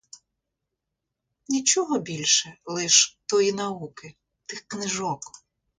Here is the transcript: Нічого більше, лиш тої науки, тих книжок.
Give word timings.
Нічого 1.49 1.99
більше, 1.99 2.57
лиш 2.65 3.19
тої 3.25 3.53
науки, 3.53 4.15
тих 4.45 4.61
книжок. 4.61 5.21